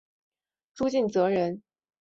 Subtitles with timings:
[0.73, 1.61] 朱敬则人。